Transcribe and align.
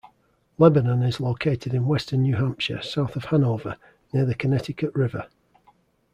Lebanon 0.57 1.03
is 1.03 1.19
located 1.19 1.75
in 1.75 1.85
western 1.85 2.23
New 2.23 2.35
Hampshire, 2.35 2.81
south 2.81 3.15
of 3.15 3.25
Hanover, 3.25 3.77
near 4.11 4.25
the 4.25 4.33
Connecticut 4.33 4.95
River. 4.95 5.27